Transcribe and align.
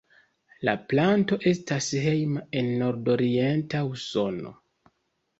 La 0.67 0.73
planto 0.93 1.37
estas 1.51 1.89
hejma 2.05 2.41
en 2.61 2.71
nordorienta 2.79 3.83
Usono. 3.91 4.55